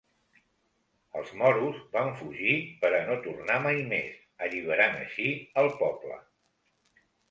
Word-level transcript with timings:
Els 1.21 1.33
Moros 1.41 1.77
van 1.97 2.09
fugir 2.23 2.57
per 2.81 2.93
a 3.03 3.03
no 3.11 3.19
tornar 3.29 3.61
mai 3.69 3.85
més, 3.95 4.19
alliberant 4.51 5.01
així 5.07 5.33
el 5.67 5.75
poble. 5.87 6.23